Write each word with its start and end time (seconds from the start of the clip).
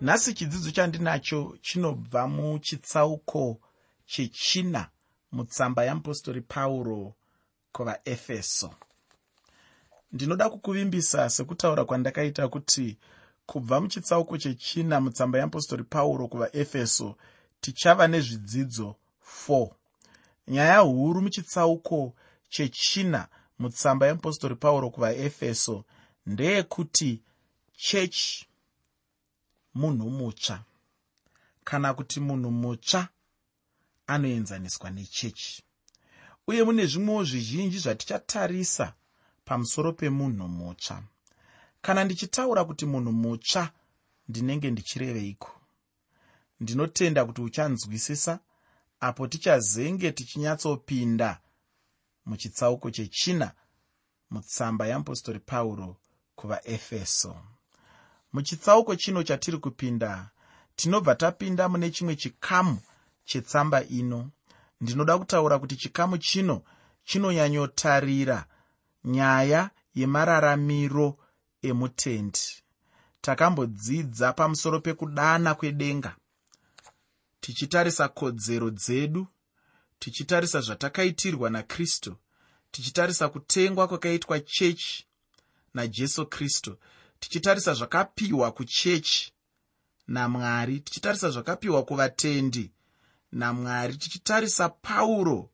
nhasi 0.00 0.34
chidzidzo 0.34 0.70
chandinacho 0.70 1.58
chinobva 1.60 2.28
muchitsauko 2.28 3.60
chechina 4.06 4.90
mutsamba 5.32 5.84
yeapostori 5.84 6.40
pauro 6.40 7.14
kuvaefeso. 7.72 8.74
Ndinoda 10.12 10.50
kukuvimbisa 10.50 11.30
sekutaura 11.30 11.84
kwandakaita 11.84 12.48
kuti 12.48 12.98
kubva 13.46 13.80
muchitsauko 13.80 14.38
chechina 14.38 15.00
mutsamba 15.00 15.38
yeapostori 15.38 15.84
pauro 15.84 16.28
kuvaefeso 16.28 17.16
tichava 17.60 18.08
nezvidzidzo 18.08 18.96
4 19.48 19.70
nyaya 20.48 20.78
huru 20.78 21.22
muchitsauko 21.22 22.14
chechina 22.48 23.28
mutsamba 23.58 24.06
yeapostori 24.06 24.54
pauro 24.54 24.90
kuvaefeso 24.90 25.84
ndeyekuti 26.26 27.22
chechi 27.76 28.47
munhu 29.80 30.10
mutsva. 30.10 30.64
Kana 31.64 31.94
kuti 31.94 32.20
munhu 32.20 32.50
mutsva 32.50 33.08
anoenzaniswa 34.06 34.90
nechechi. 34.90 35.62
Uye 36.46 36.62
mune 36.64 36.86
zvimwewo 36.86 37.24
zvizhinji 37.24 37.78
zvatichatarisa 37.78 38.86
pamusoro 39.44 39.92
pemunhu 39.92 40.48
mutsva. 40.48 41.02
Kana 41.82 42.04
ndichitaura 42.04 42.64
kuti 42.64 42.86
munhu 42.86 43.12
mutsva 43.12 43.70
ndinenge 44.28 44.70
ndichireveiko? 44.70 45.50
Ndinotenda 46.60 47.24
kuti 47.24 47.40
uchanzwisisa 47.40 48.40
apo 49.00 49.26
tichazenge 49.26 50.12
tichinyatsopinda 50.12 51.40
muchitsauko 52.26 52.90
chechina 52.90 53.52
mutsamba 54.30 54.86
yeapostori 54.86 55.40
pauro 55.40 55.96
kuvaefeso 56.36 57.36
muchitsauko 58.32 58.96
chino 58.96 59.22
chatiri 59.22 59.58
kupinda 59.58 60.30
tinobva 60.76 61.14
tapinda 61.14 61.68
mune 61.68 61.90
chimwe 61.90 62.16
chikamu 62.16 62.78
chetsamba 63.24 63.84
ino. 63.84 64.30
Ndinoda 64.80 65.18
kutaura 65.18 65.58
kuti 65.58 65.76
chikamu 65.76 66.18
chino 66.18 66.62
chinonyanyotarira 67.04 68.44
nyaya 69.04 69.70
yemararamiro 69.94 71.18
emutendi. 71.62 72.40
Takambodzidza 73.20 74.32
pamusoro 74.32 74.80
pekudana 74.80 75.54
kwedenga 75.54 76.16
tichitarisa 77.40 78.08
kodzero 78.08 78.70
dzedu 78.70 79.26
tichitarisa 79.98 80.60
zvatakaitirwa 80.60 81.50
nakristu 81.50 82.16
tichitarisa 82.70 83.28
kutengwa 83.28 83.88
kwakaitwa 83.88 84.40
chechi 84.40 85.06
najesu 85.74 86.26
kristu 86.26 86.76
tichitarisa 87.20 87.74
zvakapiwa 87.74 88.52
kuchechi 88.52 89.32
namwari 90.06 90.80
tichitarisa 90.80 91.30
zvakapiwa 91.30 91.82
kuvatendi 91.84 92.70
namwari 93.32 93.96
tichitarisa 93.96 94.68
pauro 94.68 95.50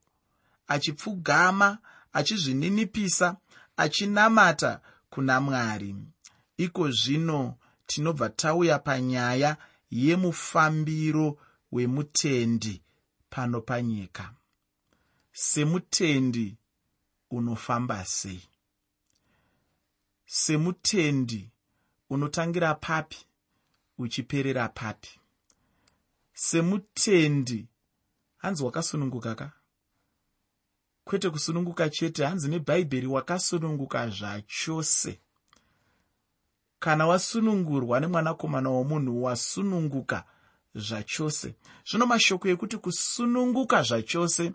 achipfugama 0.67 1.79
achizvininipisa 2.13 3.37
achinamata 3.77 4.81
kuna 5.11 5.41
mwari. 5.41 5.97
Iko 6.57 6.91
zvino 6.91 7.57
tinobva 7.87 8.29
tauya 8.29 8.79
panyaya 8.79 9.57
yemufambiro 9.91 11.39
wemutendi 11.73 12.83
pano 13.31 13.61
panyika. 13.61 14.35
Semutendi 15.33 16.57
unofamba 17.31 18.05
sei? 18.05 18.43
Semutendi 20.27 21.51
unotangira 22.15 22.75
papi 22.75 23.27
uchiperera 23.99 24.69
papi. 24.69 25.21
Semutendi 26.33 27.67
hanzi 28.37 28.65
wakasununguka 28.65 29.35
ka? 29.35 29.53
Kwete 31.05 31.31
kusununguka 31.31 31.91
chete 31.91 32.25
hanzi 32.25 32.49
nebhaibheri 32.49 33.07
wakasununguka 33.07 34.09
zvachose. 34.11 35.21
Kana 36.79 37.07
wasunungurwa 37.07 38.01
nemwanakomana 38.01 38.71
womunhu 38.71 39.23
wasununguka 39.23 40.25
zvachose. 40.75 41.55
Zvino 41.89 42.07
mashoko 42.07 42.49
ekuti 42.49 42.77
kusununguka 42.79 43.83
zvachose 43.83 44.53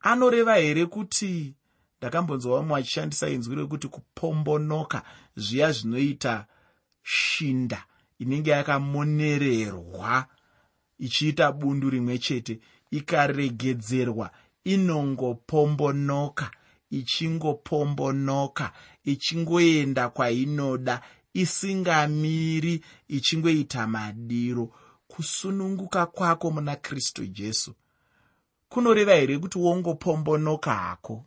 anoreva 0.00 0.54
here 0.56 0.86
kuti 0.86 1.54
ndakambonzwa 1.98 2.56
vamwe 2.56 2.74
vachishandisa 2.74 3.28
inzwi 3.28 3.56
rekuti 3.56 3.88
kupombonoka 3.88 5.02
zviya 5.36 5.72
zvinoita 5.72 6.46
shinda 7.08 7.84
inenge 8.18 8.50
yakamonererwa 8.50 10.26
ichiita 10.98 11.52
bundu 11.52 11.90
rimwe 11.90 12.18
chete 12.18 12.60
ikaregedzerwa 12.90 14.30
inongopombonoka 14.64 16.50
ichingopombonoka 16.90 18.72
ichingoenda 19.04 20.08
kwainoda 20.08 21.02
isingamiri 21.34 22.84
ichingoita 23.08 23.86
madiro. 23.86 24.72
Kusununguka 25.08 26.06
kwako 26.06 26.50
muna 26.50 26.76
kristu 26.76 27.26
jesu 27.26 27.74
kunoreva 28.68 29.14
here 29.14 29.38
kuti 29.38 29.58
wongopombonoka 29.58 30.74
hako 30.74 31.24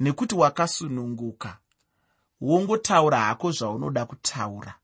nekuti 0.00 0.34
wakasununguka 0.34 1.58
wongotaura 2.40 3.20
hako 3.20 3.50
zvaunoda 3.50 4.06
kutaura. 4.06 4.74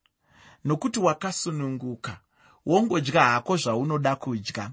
Nokuti 0.65 0.99
wakasununguka 0.99 2.17
wongodya 2.65 3.23
hako 3.23 3.57
zvaunoda 3.57 4.15
kudya. 4.15 4.69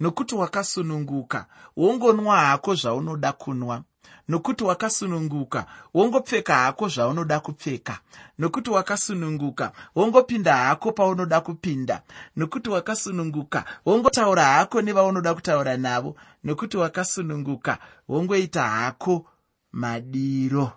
Nokuti 0.00 0.34
wakasununguka 0.34 1.46
wongonwa 1.76 2.40
hako 2.40 2.74
zvaunoda 2.74 3.32
kunwa. 3.32 3.82
Nokuti 4.28 4.64
wakasununguka 4.64 5.66
wongopfeka 5.94 6.54
hako 6.56 6.88
zvaunoda 6.88 7.40
kupfeka. 7.40 7.98
Nokuti 8.38 8.70
wakasununguka 8.70 9.72
wongopinda 9.94 10.56
hako 10.56 10.92
paunoda 10.92 11.40
kupinda. 11.40 12.02
Nokuti 12.36 12.70
wakasununguka 12.70 13.64
wongotaura 13.86 14.44
hako 14.44 14.82
nevaunoda 14.82 15.34
kutaura 15.34 15.76
navo. 15.76 16.16
Nokuti 16.44 16.76
wakasununguka 16.76 17.78
wongoita 18.08 18.62
hako 18.62 19.26
madiro 19.72 20.72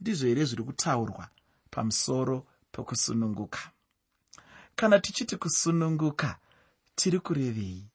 ndizvo 0.00 0.26
here 0.28 0.44
zviri 0.44 0.62
kutaurwa 0.62 1.28
pamusoro 1.70 2.46
pekusununguka 2.72 3.70
kana 4.76 4.98
tichiti 4.98 5.36
kusununguka 5.36 6.38
tiri 6.94 7.18
kurevei? 7.20 7.86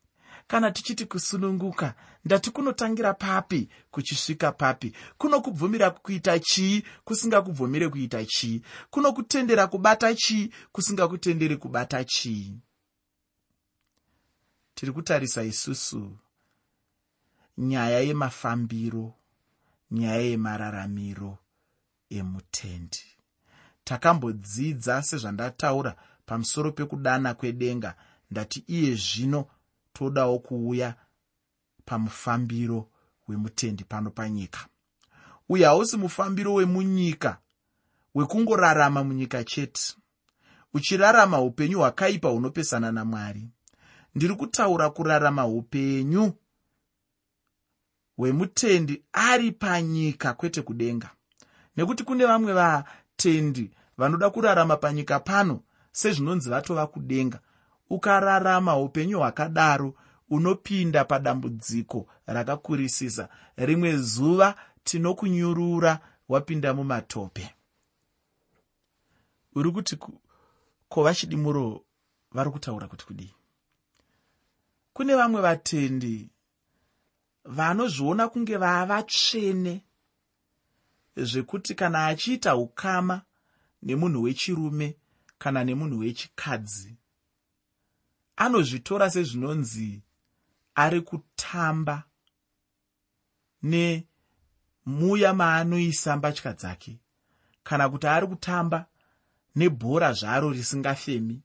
Kana 0.47 0.71
tichiti 0.71 1.05
kusununguka 1.05 1.95
ndati 2.25 2.51
kunotangira 2.51 3.13
papi 3.13 3.69
kuchisvika 3.91 4.51
papi? 4.51 4.93
Kunokubvumira 5.17 5.91
kuita 5.91 6.39
chii 6.39 6.83
kusingakubvumire 7.05 7.89
kuita 7.89 8.25
chii 8.25 8.61
kunokutendera 8.89 9.67
kubata 9.67 10.15
chii 10.15 10.51
kusingakutenderi 10.71 11.57
kubata 11.57 12.03
chii 12.03 12.57
tiri 14.75 14.91
kutarisa 14.91 15.43
isusu. 15.43 16.17
Nyaya 17.57 17.99
yemafambiro 17.99 19.13
nyaya 19.91 20.21
yemararamiro 20.21 21.37
emutendi. 22.09 23.05
Takambodzidza 23.83 25.01
sezvandataura 25.01 25.95
pamusoro 26.25 26.71
pekudana 26.71 27.33
kwedenga. 27.33 27.95
Ndati 28.31 28.63
iye 28.67 28.95
zvino 28.95 29.45
todawo 29.93 30.39
kuuya 30.39 30.95
pamufambiro 31.85 32.87
wemutendi 33.27 33.83
pano 33.83 34.11
panyika. 34.11 34.67
Uyu 35.49 35.65
hausi 35.65 35.97
mufambiro 35.97 36.53
wemunyika 36.53 37.37
wekungorarama 38.15 39.03
munyika 39.03 39.43
chete. 39.43 39.95
Uchirarama 40.73 41.41
upenyu 41.41 41.77
hwakaipa 41.77 42.29
hunopesana 42.29 42.91
namwari. 42.91 43.49
Ndiri 44.15 44.35
kutaura 44.35 44.89
kurarama 44.89 45.47
upenyu 45.47 46.33
hwemutendi 48.17 49.03
ari 49.13 49.51
panyika 49.51 50.33
kwete 50.33 50.61
kudenga 50.61 51.09
nekuti 51.79 52.03
kune 52.03 52.25
vamwe 52.25 52.53
vatendi 52.53 53.71
vanoda 53.97 54.29
kurarama 54.29 54.77
panyika 54.77 55.19
pano 55.19 55.63
sezvinonzi 55.91 56.49
vatova 56.49 56.87
kudenga. 56.87 57.39
Ukararama 57.89 58.77
upenyu 58.77 59.17
hwakadaro 59.19 59.93
unopinda 60.29 61.05
padambudziko 61.05 62.07
rakakurisisa. 62.25 63.29
Rimwe 63.57 63.97
zuva 63.97 64.55
tinokunyurura 64.83 65.99
wapinda 66.29 66.73
mumatope. 66.73 67.55
Uri 69.55 69.71
kuti 69.71 69.97
kova 70.89 71.13
chidimuro 71.15 71.81
vari 72.31 72.49
kutaura 72.51 72.87
kuti 72.87 73.05
kudii? 73.05 73.33
Kune 74.93 75.15
vamwe 75.15 75.41
vatendi 75.41 76.29
vanozviona 77.45 78.27
kunge 78.27 78.57
vava 78.57 79.03
tsvene 79.03 79.83
zvekuti 81.23 81.75
kana 81.75 82.05
achiita 82.05 82.55
ukama 82.55 83.21
nemunhu 83.83 84.21
wechirume 84.21 84.97
kana 85.37 85.63
nemunhu 85.63 85.99
wechikadzi 85.99 86.97
anozvitora 88.35 89.09
sezvinonzi 89.09 90.01
ari 90.75 91.01
kutamba 91.01 92.03
nemuya 93.63 95.33
maanoisa 95.33 96.17
mbatya 96.17 96.53
dzake. 96.53 96.99
Kana 97.63 97.89
kuti 97.89 98.07
ari 98.07 98.27
kutamba 98.27 98.85
nebhora 99.55 100.13
zvaro 100.13 100.51
risingafemi 100.51 101.41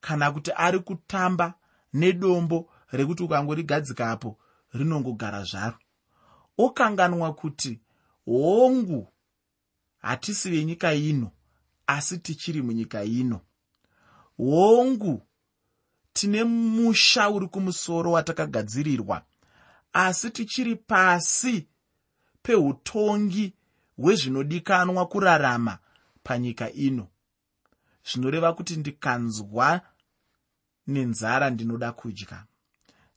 kana 0.00 0.32
kuti 0.32 0.50
ari 0.56 0.78
kutamba 0.78 1.54
nedombo 1.92 2.68
rekuti 2.92 3.22
ukangorigadzikapo 3.22 4.38
rinongogara 4.74 5.44
zvaro. 5.44 5.78
Okanganwa 6.58 7.34
kuti 7.34 7.80
hongu 8.26 9.08
hatisi 9.98 10.50
venyika 10.50 10.94
ino 10.94 11.30
asi 11.86 12.18
tichiri 12.18 12.62
munyika 12.62 13.04
ino. 13.04 13.40
Hongu 14.36 15.22
tine 16.12 16.44
musha 16.44 17.30
uri 17.30 17.48
kumusoro 17.48 18.12
watakagadzirirwa 18.12 19.22
asi 19.92 20.30
tichiri 20.30 20.76
pasi 20.76 21.66
peutongi 22.42 23.54
hwezvinodikanwa 23.96 25.06
kurarama 25.06 25.78
panyika 26.22 26.72
ino. 26.72 27.08
Zvinoreva 28.12 28.52
kuti 28.52 28.76
ndikanzwa 28.76 29.80
nenzara 30.86 31.50
ndinoda 31.50 31.92
kudya. 31.92 32.44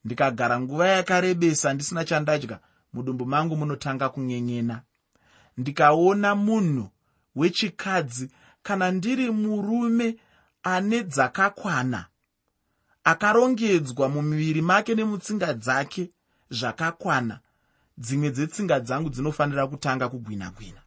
Ndikagara 0.05 0.59
nguva 0.59 0.87
yakarebesa 0.87 1.73
ndisina 1.73 2.05
chandadya. 2.05 2.59
Mudumbu 2.93 3.25
mangu 3.25 3.57
munotanga 3.57 4.09
kunyenyena 4.09 4.81
ndikaona 5.57 6.35
munhu 6.35 6.89
wechikadzi 7.35 8.29
kana 8.63 8.91
ndiri 8.91 9.31
murume 9.31 10.15
ane 10.63 11.03
dzakakwana 11.03 12.05
akarongedzwa 13.03 14.09
mumiviri 14.09 14.61
make 14.61 14.95
nemutsinga 14.95 15.53
dzake 15.53 16.11
zvakakwana. 16.49 17.39
Dzimwe 17.97 18.29
dzetsinga 18.31 18.79
dzangu 18.79 19.09
dzinofanira 19.09 19.67
kutanga 19.67 20.09
kugwinagwina 20.09 20.81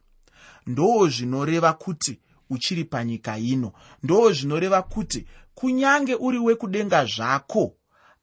ndoo 0.67 1.07
zvinoreva 1.07 1.73
kuti 1.73 2.19
uchiri 2.49 2.83
panyika 2.85 3.37
ino. 3.37 3.71
Ndoo 4.03 4.31
zvinoreva 4.31 4.81
kuti 4.81 5.25
kunyange 5.53 6.15
uri 6.15 6.39
wekudenga 6.39 7.05
zvako 7.05 7.75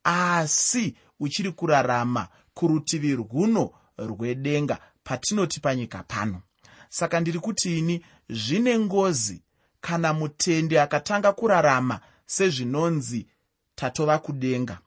asi 0.05 0.97
uchiri 1.21 1.53
kurarama 1.53 2.29
kurutivi 2.55 3.15
rwuno 3.17 3.71
rwedenga 3.99 4.79
patinoti 5.07 5.61
panyika 5.61 6.03
pano. 6.03 6.43
Saka 6.89 7.21
ndiri 7.21 7.39
kuti 7.39 7.79
ini 7.79 8.05
zvine 8.31 8.79
ngozi 8.79 9.43
kana 9.81 10.13
mutendi 10.13 10.79
akatanga 10.79 11.33
kurarama 11.33 12.01
sezvinonzi 12.27 13.27
tatova 13.75 14.19
kudenga. 14.19 14.79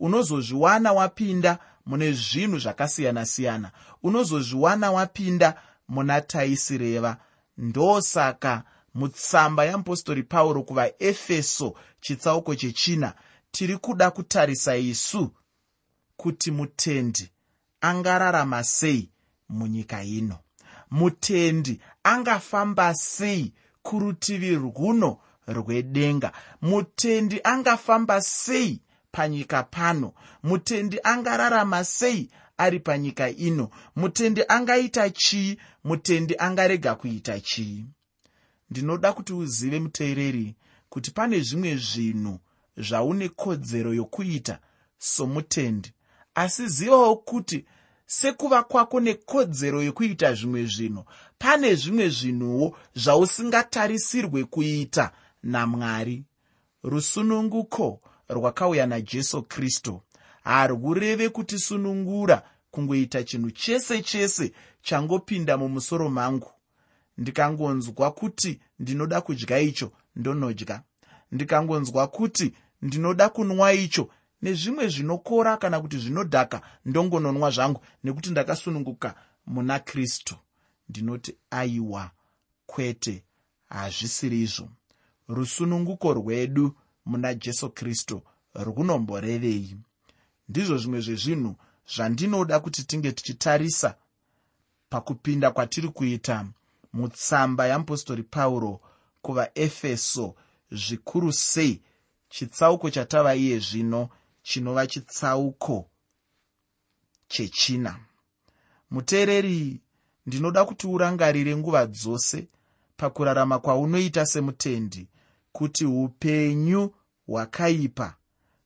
Unozozviwana 0.00 0.92
wapinda 0.92 1.58
mune 1.86 2.12
zvinhu 2.12 2.58
zvakasiyana-siyana. 2.58 3.70
Unozozviwana 4.02 4.90
wapinda 4.90 5.60
muna 5.88 6.20
taisireva. 6.20 7.16
Ndosaka 7.58 8.62
mutsamba 8.94 9.64
yeapostori 9.64 10.22
pauro 10.22 10.62
kuvaefeso 10.62 11.74
chitsauko 12.00 12.54
chechina 12.54 13.14
tiri 13.50 13.76
kuda 13.76 14.10
kutarisa 14.10 14.76
isu 14.76 15.30
kuti 16.16 16.50
mutendi 16.50 17.30
angararama 17.80 18.64
sei 18.64 19.10
munyika 19.48 20.02
ino. 20.02 20.38
Mutendi 20.90 21.80
angafamba 22.02 22.94
sei 22.94 23.52
kurutivi 23.82 24.54
rwuno 24.54 25.18
rwedenga? 25.46 26.32
Mutendi 26.62 27.40
angafamba 27.44 28.20
sei 28.20 28.80
panyika 29.12 29.62
pano? 29.62 30.12
Mutendi 30.42 30.98
angararama 31.02 31.84
sei 31.84 32.30
ari 32.56 32.80
panyika 32.80 33.30
ino? 33.30 33.70
Mutendi 33.96 34.42
angaita 34.48 35.10
chii? 35.10 35.58
Mutendi 35.84 36.34
angarega 36.38 36.94
kuita 36.94 37.40
chii? 37.40 37.86
Ndinoda 38.70 39.12
kuti 39.12 39.32
uzive 39.32 39.80
muteereri 39.80 40.56
kuti 40.88 41.10
pane 41.10 41.40
zvimwe 41.40 41.76
zvinhu 41.76 42.38
zvaune 42.76 43.28
kodzero 43.28 43.94
yokuita 43.94 44.58
somutendi. 44.98 45.92
Asi 46.34 46.68
zivawo 46.68 47.16
kuti 47.16 47.66
sekuva 48.10 48.62
kwako 48.62 49.00
nekodzero 49.00 49.82
yokuita 49.82 50.34
zvimwe 50.34 50.64
zvinhu. 50.64 51.04
Pane 51.38 51.74
zvimwe 51.74 52.08
zvinhuwo 52.08 52.76
zvausingatarisirwe 52.94 54.44
kuita 54.44 55.12
namwari. 55.42 56.24
Rusununguko 56.82 58.00
rwakauya 58.28 58.86
najesu 58.86 59.42
kristu. 59.42 60.00
Harwureve 60.44 61.28
kutisunungura 61.28 62.42
kungoita 62.70 63.24
chinhu 63.24 63.50
chese 63.50 64.02
chese 64.02 64.52
changopinda 64.82 65.58
mumusoro 65.58 66.08
mangu. 66.08 66.50
Ndikangonzwa 67.18 68.10
kuti 68.10 68.60
ndinoda 68.78 69.20
kudya 69.20 69.58
icho 69.60 69.92
ndonodya. 70.16 70.82
Ndikangonzwa 71.32 72.06
kuti 72.06 72.54
ndinoda 72.82 73.28
kunwa 73.28 73.72
icho 73.72 74.08
nezvimwe 74.42 74.88
zvinokora 74.88 75.56
kana 75.56 75.80
kuti 75.80 75.98
zvinodhaka 75.98 76.62
ndongononwa 76.84 77.50
zvangu 77.50 77.80
nekuti 78.04 78.30
ndakasununguka 78.30 79.14
muna 79.46 79.78
kristu. 79.78 80.36
Ndinoti 80.88 81.36
aiwa 81.50 82.10
kwete 82.66 83.24
hazvisiri 83.68 84.42
izvo. 84.42 84.68
Rusununguko 85.28 86.14
rwedu 86.14 86.76
muna 87.06 87.34
jesu 87.34 87.70
kristu 87.70 88.22
runomborevei 88.54 89.76
ndizvo 90.48 90.76
zvimwe 90.78 91.00
zvezvinhu 91.00 91.56
zvandinoda 91.94 92.60
kuti 92.60 92.84
tinge 92.84 93.12
tichitarisa 93.12 93.94
pakupinda 94.90 95.50
kwatiri 95.50 95.88
kuita 95.88 96.46
mutsamba 96.92 97.66
yeapostori 97.66 98.22
pauro 98.22 98.80
kuvaefeso 99.22 100.34
zvikuru 100.70 101.32
sei 101.32 101.82
chitsauko 102.28 102.90
chatava 102.90 103.34
iye 103.34 103.58
zvino 103.58 104.08
chinova 104.48 104.86
chitsauko 104.86 105.90
chechina. 107.28 108.00
Muteereri 108.90 109.80
ndinoda 110.26 110.64
kuti 110.64 110.86
urangarire 110.86 111.56
nguva 111.56 111.86
dzose 111.86 112.48
pakurarama 112.96 113.58
kwaunoita 113.58 114.26
semutendi 114.26 115.08
kuti 115.52 115.84
upenyu 115.86 116.94
hwakaipa 117.26 118.16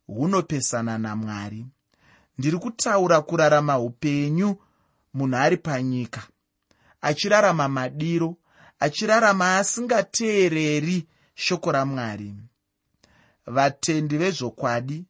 hunopesana 0.06 0.98
namwari. 0.98 1.66
Ndiri 2.38 2.58
kutaura 2.58 3.22
kurarama 3.22 3.78
upenyu 3.78 4.56
munhu 5.14 5.36
ari 5.36 5.56
panyika 5.56 6.22
achirarama 7.00 7.68
madiro 7.68 8.36
achirarama 8.78 9.58
asingateereri 9.58 11.06
shoko 11.34 11.72
ramwari. 11.72 12.34
Vatendi 13.46 14.16
vezvokwadi 14.18 15.04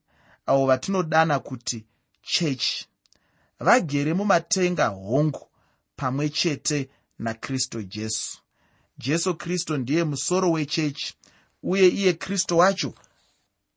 avo 0.47 0.67
vatinodana 0.67 1.39
kuti 1.39 1.85
chechi 2.23 2.87
vagere 3.61 4.15
mumatenga 4.15 4.87
hongu 4.89 5.47
pamwe 5.97 6.29
chete 6.29 6.89
nakristu 7.19 7.83
jesu. 7.83 8.39
Jesu 8.99 9.35
kristu 9.35 9.77
ndiye 9.77 10.05
musoro 10.05 10.51
wechechi 10.51 11.15
uye 11.63 11.89
iye 11.89 12.13
kristu 12.13 12.59
wacho 12.59 12.95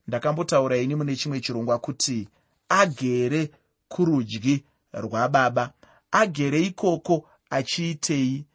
ndakambotaura 0.07 0.77
ini 0.77 0.95
mune 0.95 1.15
chimwe 1.15 1.39
chirongwa 1.39 1.79
kuti 1.79 2.29
agere 2.69 3.51
kurudyi 3.87 4.63
rwababa 4.93 5.73
agere 6.11 6.61
ikoko 6.61 7.29
achiitei. 7.49 8.45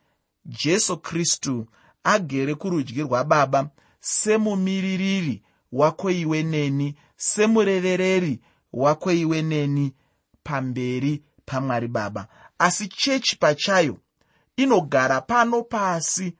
Jesu 0.44 0.96
kristu 0.98 1.66
agere 2.04 2.54
kurudyi 2.54 3.02
rwababa 3.02 3.70
semumiririri 4.00 5.42
wako 5.72 6.10
iwe 6.10 6.42
neni 6.42 6.94
semurevereri 7.20 8.40
wako 8.72 9.12
iwe 9.12 9.42
neni 9.42 9.92
pamberi 10.42 11.22
pamwari 11.46 11.88
baba. 11.88 12.26
Asi 12.58 12.88
chechi 12.88 13.36
pachayo 13.36 13.98
inogara 14.56 15.20
pano 15.20 15.62
pasi. 15.62 16.36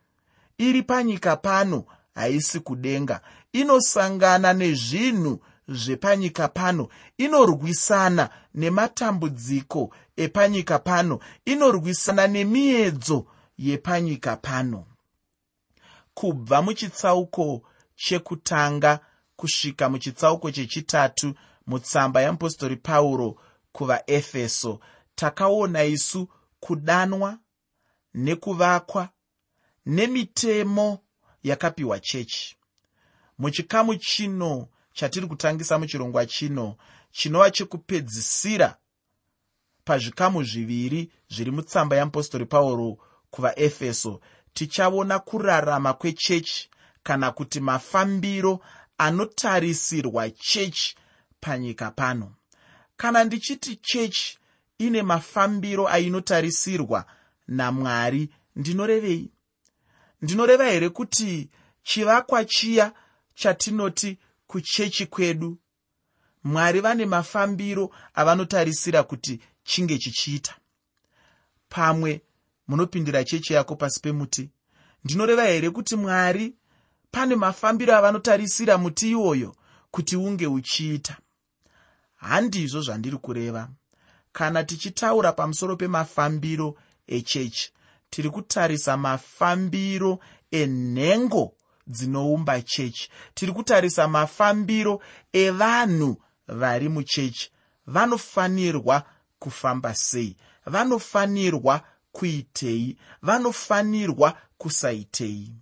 Iri 0.58 0.82
panyika 0.82 1.36
pano 1.36 1.84
haisi 2.14 2.60
kudenga. 2.60 3.20
Inosangana 3.52 4.52
nezvinhu 4.52 5.40
zvepanyika 5.68 6.48
pano. 6.48 6.88
Inorwisana 7.18 8.30
nematambudziko 8.54 9.94
epanyika 10.16 10.78
pano. 10.78 11.18
Inorwisana 11.44 12.26
nemiedzo 12.26 13.26
yepanyika 13.58 14.36
pano. 14.36 14.86
Kubva 16.14 16.62
muchitsauko 16.62 17.62
chekutanga 17.96 19.00
kusvika 19.40 19.88
muchitsauko 19.88 20.50
chechitatu 20.50 21.34
mutsamba 21.66 22.20
yeapostori 22.20 22.76
pauro 22.76 23.36
kuvaefeso. 23.72 24.80
Takaona 25.14 25.84
isu 25.84 26.28
kudanwa 26.60 27.38
nekuvakwa 28.14 29.08
nemitemo 29.86 30.98
yakapiwa 31.42 32.00
chechi. 32.00 32.56
Muchikamu 33.38 33.96
chino 33.96 34.68
chatiri 34.92 35.26
kutangisa 35.26 35.78
muchirongwa 35.78 36.26
chino 36.26 36.76
chinova 37.10 37.50
chekupedzisira 37.50 38.76
pazvikamu 39.84 40.42
zviviri 40.44 41.12
zviri 41.30 41.50
mutsamba 41.50 41.96
yeapostori 41.96 42.46
pauro 42.46 42.98
kuvaefeso. 43.30 44.20
Tichaona 44.52 45.18
kurarama 45.18 45.92
kwechechi 45.92 46.70
kana 47.02 47.30
kuti 47.30 47.60
mafambiro 47.60 48.60
anotarisirwa 49.00 50.30
chechi 50.30 50.94
panyika 51.40 51.90
pano. 51.90 52.34
Kana 52.96 53.24
ndichiti 53.24 53.76
chechi 53.76 54.38
ine 54.78 55.02
mafambiro 55.02 55.88
ainotarisirwa 55.88 57.06
namwari 57.48 58.28
ndinorevei? 58.56 59.30
Ndinoreva 60.22 60.64
here 60.64 60.88
kuti 60.88 61.50
chivakwa 61.82 62.44
chiya 62.44 62.92
chatinoti 63.34 64.18
kuchechi 64.46 65.06
kwedu? 65.06 65.58
Mwari 66.44 66.80
vane 66.80 67.06
mafambiro 67.06 67.90
avanotarisira 68.14 69.02
kuti 69.02 69.40
chinge 69.64 69.98
chichiita. 69.98 70.56
Pamwe 71.68 72.22
munopindira 72.68 73.24
chechi 73.24 73.52
yako 73.52 73.76
pasi 73.76 74.00
pemuti. 74.00 74.50
Ndinoreva 75.04 75.44
here 75.44 75.70
kuti 75.70 75.96
mwari 75.96 76.54
pane 77.10 77.36
mafambiro 77.36 77.96
avanotarisira 77.96 78.78
muti 78.78 79.10
iwoyo 79.10 79.56
kuti 79.90 80.16
unge 80.16 80.46
uchiita. 80.46 81.16
Handizvo 82.16 82.80
zvandiri 82.80 83.16
kureva. 83.16 83.68
Kana 84.32 84.64
tichitaura 84.64 85.32
pamusoro 85.32 85.76
pemafambiro 85.76 86.76
echechi 87.06 87.72
tiri 88.10 88.30
kutarisa 88.30 88.96
mafambiro 88.96 90.18
enhengo 90.50 91.54
dzinoumba 91.86 92.62
chechi. 92.62 93.10
Tiri 93.34 93.52
kutarisa 93.52 94.08
mafambiro 94.08 95.02
evanhu 95.32 96.16
vari 96.48 96.88
muchechi. 96.88 97.50
Vanofanirwa 97.86 99.04
kufamba 99.38 99.94
sei? 99.94 100.36
Vanofanirwa 100.66 101.82
kuitei? 102.12 102.96
Vanofanirwa 103.22 104.36
kusaitei 104.58 105.52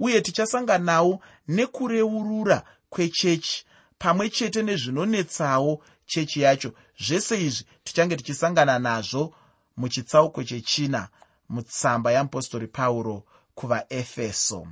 uye 0.00 0.20
tichasanganawo 0.20 1.20
nekureurura 1.48 2.62
kwechechi 2.90 3.64
pamwe 3.98 4.30
chete 4.30 4.62
nezvinonetsawo 4.62 5.82
chechi 6.06 6.40
yacho. 6.40 6.72
Zvese 7.00 7.44
izvi 7.46 7.64
tichange 7.84 8.16
tichisangana 8.16 8.78
nazvo 8.78 9.34
muchitsauko 9.76 10.44
chechina 10.44 11.08
mutsamba 11.48 12.12
yeapostori 12.12 12.66
pauro 12.66 13.24
kuvaefeso. 13.54 14.66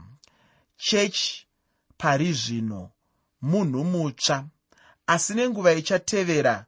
Chechi 0.76 1.46
pari 1.98 2.32
zvino 2.32 2.90
munhu 3.42 3.84
mutsva 3.84 4.44
asi 5.06 5.34
nenguva 5.34 5.72
ichatevera 5.72 6.66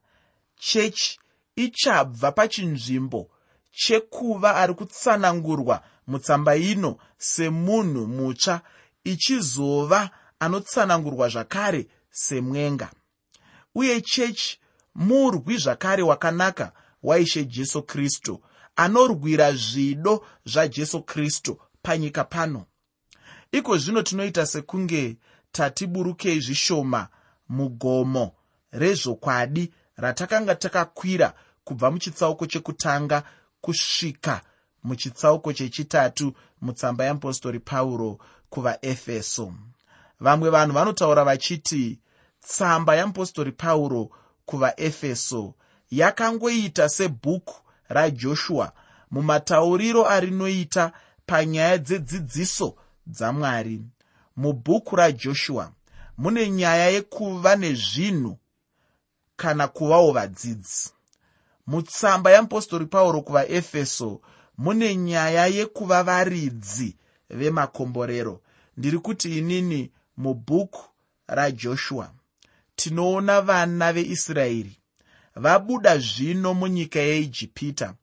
chechi 0.55 1.19
ichabva 1.55 2.31
pachinzvimbo 2.31 3.29
chekuva 3.71 4.55
ari 4.55 4.73
kutsanangurwa 4.73 5.83
mutsamba 6.09 6.55
ino 6.55 6.97
semunhu 7.17 8.07
mutsva 8.07 8.61
ichizova 9.03 10.09
anotsanangurwa 10.39 11.29
zvakare 11.29 11.87
semwenga. 12.11 12.89
Uye 13.75 14.01
chechi 14.01 14.59
murwi 14.95 15.57
zvakare 15.57 16.03
wakanaka 16.03 16.71
waishe 17.03 17.45
jesu 17.45 17.83
kristu 17.83 18.41
anorwira 18.75 19.53
zvido 19.53 20.25
zvajesu 20.45 21.03
kristu 21.03 21.59
panyika 21.81 22.23
pano. 22.23 22.65
Iko 23.51 23.77
zvino 23.77 24.01
tinoita 24.01 24.45
sekunge 24.45 25.17
tatiburukei 25.51 26.39
zvishoma 26.39 27.07
mugomo 27.49 28.31
rezvokwadi 28.71 29.73
ratakanga 29.95 30.55
takakwira 30.55 31.33
kubva 31.63 31.91
muchitsauko 31.91 32.45
chekutanga 32.45 33.23
kusvika 33.61 34.41
muchitsauko 34.83 35.53
chechitatu 35.53 36.33
mutsamba 36.61 37.03
yeapostori 37.03 37.59
pauro 37.59 38.19
kuvaefeso. 38.49 39.53
Vamwe 40.19 40.49
vanhu 40.49 40.73
vanotaura 40.73 41.23
vachiti 41.23 41.99
tsamba 42.41 42.95
yeapostori 42.95 43.51
pauro 43.51 44.09
kuvaefeso 44.45 45.53
yakangoita 45.91 46.89
sebhuku 46.89 47.55
rajoshua 47.89 48.71
mumatauriro 49.11 50.07
arinoita 50.07 50.91
panyaya 51.25 51.77
dzedzidziso 51.77 52.75
dzamwari. 53.07 53.81
Mubhuku 54.37 54.95
rajoshua 54.95 55.71
mune 56.17 56.49
nyaya 56.51 56.89
yekuva 56.89 57.55
nezvinhu 57.55 58.37
kana 59.35 59.67
kuvawo 59.67 60.11
vadzidzi. 60.11 60.89
Mutsamba 61.67 62.31
yeapostori 62.31 62.85
pauro 62.85 63.21
kuvaefeso 63.21 64.21
mune 64.59 64.95
nyaya 64.95 65.47
yekuva 65.47 66.03
varidzi 66.03 66.95
vemakomborero. 67.29 68.41
Ndiri 68.77 68.99
kuti 68.99 69.37
inini 69.37 69.91
mubhuku 70.17 70.83
rajoshua 71.27 72.11
tinoona 72.75 73.41
vana 73.41 73.93
veisraeri 73.93 74.77
vabuda 75.35 75.97
zvino 75.97 76.53
munyika 76.53 76.99
yeijipita 76.99 77.93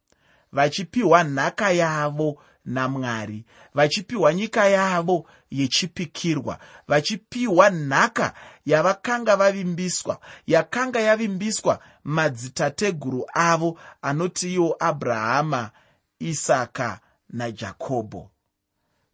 vachipiwa 0.53 1.25
nhaka 1.25 1.71
yavo 1.71 2.43
namwari 2.65 3.45
vachipiwa 3.75 4.35
nyika 4.35 4.69
yavo 4.69 5.27
yechipikirwa 5.51 6.59
vachipiwa 6.89 7.71
nhaka 7.71 8.33
yavakanga 8.67 9.37
vavimbiswa 9.37 10.21
yakanga 10.47 11.01
yavimbiswa 11.01 11.79
madzitateguru 12.05 13.27
avo 13.35 13.79
anoti 14.03 14.55
iwo 14.55 14.77
abrahama 14.79 15.71
isaka 16.19 17.01
najakobho 17.31 18.31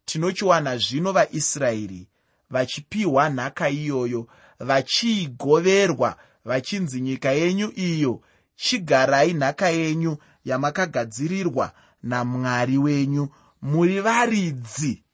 tinochiwana 0.05 0.77
zvino 0.77 1.13
vaisraeri 1.13 2.09
vachipiwa 2.51 3.31
nhaka 3.31 3.69
iyoyo 3.69 4.27
vachiigoverwa 4.59 6.17
vachinzi 6.45 7.01
nyika 7.01 7.31
yenyu 7.31 7.73
iyo 7.75 8.21
chigarai 8.57 9.33
nhaka 9.35 9.69
yenyu 9.69 10.17
yamakagadzirirwa 10.45 11.73
namwari 12.03 12.79
wenyu. 12.79 13.29
Muri 13.63 14.01
varidzi 14.01 15.05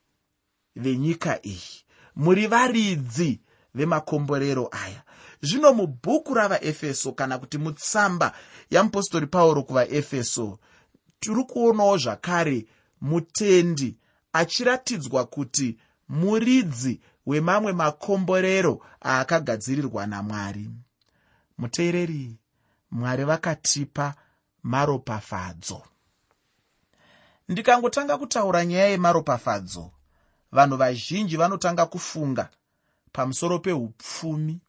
venyika 0.76 1.38
iyi 1.46 1.84
muri 2.16 2.46
varidzi 2.46 3.40
vemakomborero 3.74 4.68
aya. 4.72 5.02
Zvino 5.42 5.72
mubhuku 5.74 6.34
ravaefeso 6.34 7.12
kana 7.12 7.38
kuti 7.38 7.58
mutsamba 7.58 8.32
yamupostori 8.70 9.26
pauro 9.26 9.62
kuvaefeso 9.62 10.58
tiri 11.20 11.44
kuonawo 11.44 11.96
zvakare 11.96 12.66
mutendi 13.00 13.98
achiratidzwa 14.32 15.26
kuti 15.26 15.78
muridzi 16.08 17.00
wemamwe 17.26 17.72
makomborero 17.72 18.80
aakagadzirirwa 19.04 20.06
namwari. 20.06 20.70
Muteereri 21.58 22.36
mwari 22.90 23.24
vakatipa 23.24 24.14
maropafadzo. 24.62 25.82
Ndikangotanga 27.48 28.18
kutaura 28.18 28.64
nyaya 28.64 28.88
yemaropafadzo. 28.88 29.90
Vanhu 30.52 30.76
vazhinji 30.76 31.36
vanotanga 31.36 31.86
kufunga 31.86 32.50
pamusoro 33.12 33.58
peupfumi 33.58 34.60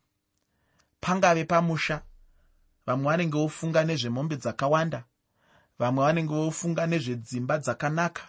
pangave 1.01 1.45
pamusha. 1.45 2.01
Vamwe 2.85 3.05
vanenge 3.05 3.37
vofunga 3.37 3.83
nezvemombe 3.83 4.35
dzakawanda 4.35 5.03
vamwe 5.79 6.05
vanenge 6.05 6.33
vofunga 6.33 6.87
nezvedzimba 6.87 7.57
dzakanaka. 7.57 8.23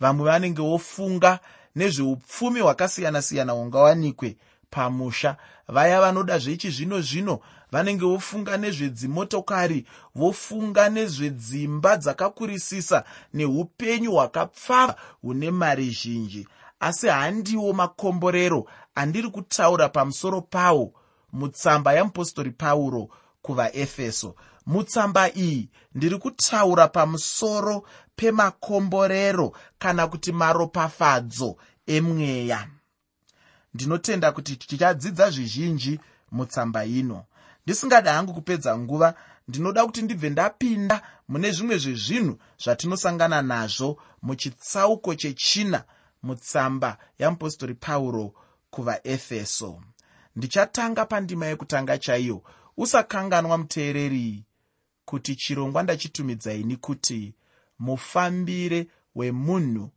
Vamwe 0.00 0.24
vanenge 0.24 0.62
vofunga 0.62 1.38
nezveupfumi 1.76 2.60
hwakasiyana-siyana 2.60 3.52
hungawanikwe 3.52 4.36
pamusha. 4.70 5.36
Vaya 5.68 6.00
vanoda 6.00 6.38
zvechizvino 6.38 7.00
zvino 7.00 7.40
vanenge 7.72 8.04
vofunga 8.04 8.56
nezvedzimotokari 8.56 9.86
vofunga 10.14 10.88
nezvedzimba 10.88 11.96
dzakakurisisa 11.96 13.04
neupenyu 13.34 14.12
hwakapfava 14.12 14.94
hune 15.22 15.50
mari 15.50 15.90
zhinji. 15.90 16.48
Asi 16.80 17.08
handiwo 17.08 17.72
makomborero 17.72 18.66
andiri 18.94 19.28
kutaura 19.28 19.88
pamusoro 19.88 20.40
pawo 20.40 20.92
mutsamba 21.32 21.92
yamupostori 21.92 22.50
pauro 22.50 23.08
kuvaefeso 23.42 24.34
mutsamba 24.66 25.34
iyi. 25.34 25.68
Ndiri 25.94 26.18
kutaura 26.18 26.88
pamusoro 26.88 27.86
pemakomborero 28.16 29.52
kana 29.78 30.06
kuti 30.06 30.32
maropafadzo 30.32 31.56
emweya. 31.86 32.68
Ndinotenda 33.74 34.32
kuti 34.32 34.56
tichadzidza 34.56 35.30
zvizhinji 35.30 36.00
mutsamba 36.30 36.84
ino. 36.84 37.24
Ndisingada 37.66 38.12
hangu 38.12 38.34
kupedza 38.34 38.78
nguva 38.78 39.14
ndinoda 39.48 39.86
kuti 39.86 40.02
ndibve 40.02 40.30
ndapinda 40.30 41.02
mune 41.28 41.50
zvimwe 41.52 41.78
zvezvinhu 41.78 42.38
zvatinosangana 42.62 43.42
nazvo 43.42 43.98
muchitsauko 44.22 45.14
chechina 45.14 45.84
mutsamba 46.22 46.98
yamupostori 47.18 47.74
pauro 47.74 48.34
kuvaefeso. 48.70 49.80
Ndichatanga 50.36 51.06
pandima 51.06 51.46
yekutanga 51.46 51.98
chaiyo 51.98 52.42
usakanganwa 52.76 53.58
muteereri 53.58 54.44
kuti 55.10 55.36
chirongwa 55.36 55.82
ndachitumidzai 55.82 56.76
kuti 56.76 57.34
mufambire 57.78 58.86
wemunhu 59.14 59.90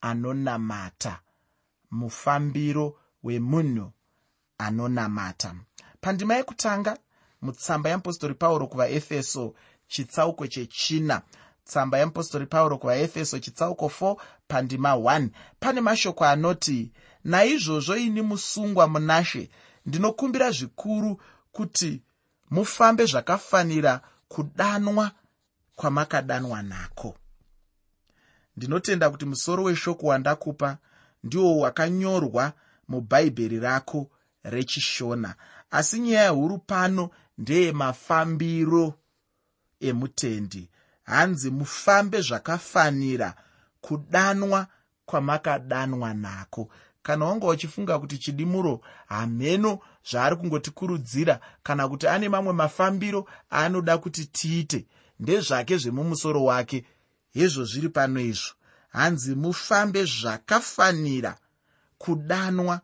anonamata. 0.00 1.20
Mufambiro 1.90 2.96
wemunhu 3.22 3.92
anonamata. 4.58 5.54
Pandima 6.00 6.34
yekutanga 6.34 6.98
mutsamba 7.42 7.90
yeapostori 7.90 8.34
pauro 8.34 8.66
kuvaefeso 8.66 9.54
chitsauko 9.88 10.46
chechina. 10.46 11.22
Tsamba 11.64 11.98
yeapostori 11.98 12.46
pauro 12.46 12.78
kuvaefeso 12.78 13.38
chitsauko 13.38 13.86
4 13.86 14.16
pandima 14.48 14.92
1 14.94 15.28
pane 15.60 15.80
mashoko 15.80 16.24
anoti 16.24 16.92
naizvozvo 17.24 17.96
ini 17.96 18.22
musungwa 18.22 18.88
munashe 18.88 19.50
ndinokumbira 19.86 20.50
zvikuru 20.50 21.20
kuti 21.52 22.02
mufambe 22.50 23.06
zvakafanira 23.06 24.00
kudanwa 24.34 25.10
kwamakadanwa 25.76 26.62
nako. 26.62 27.16
Ndinotenda 28.56 29.10
kuti 29.10 29.24
musoro 29.24 29.62
weshoko 29.64 30.06
wandakupa 30.06 30.78
ndiwo 31.24 31.58
wakanyorwa 31.58 32.52
mubhaibheri 32.88 33.60
rako 33.60 34.10
rechishona. 34.42 35.34
Asi 35.70 35.98
nyaya 36.00 36.28
huru 36.30 36.58
pano 36.58 37.10
ndeyemafambiro 37.38 38.94
emutendi. 39.80 40.70
Hanzi 41.04 41.50
mufambe 41.50 42.20
zvakafanira 42.20 43.34
kudanwa 43.80 44.66
kwamakadanwa 45.06 46.14
nako 46.14 46.68
kana 47.04 47.24
wanga 47.24 47.46
uchifunga 47.46 47.98
kuti 47.98 48.18
chidimuro 48.18 48.80
hameno 49.06 49.78
zvaari 50.10 50.36
kungotikurudzira 50.36 51.40
kana 51.62 51.88
kuti 51.88 52.08
ane 52.08 52.28
mamwe 52.28 52.52
mafambiro 52.52 53.28
aanoda 53.52 53.98
kuti 53.98 54.24
tiite. 54.26 54.86
Ndezvake 55.20 55.76
zvemumusoro 55.76 56.44
wake 56.44 56.84
hezvo 57.34 57.64
zviri 57.64 57.88
pano 57.88 58.20
izvo. 58.20 58.52
Hanzi 58.88 59.34
mufambe 59.34 60.04
zvakafanira 60.04 61.36
kudanwa 61.98 62.80